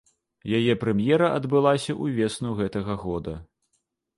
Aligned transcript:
Яе 0.59 0.73
прэм'ера 0.83 1.27
адбылася 1.39 1.97
ўвесну 2.03 2.57
гэтага 2.63 2.99
года. 3.07 3.37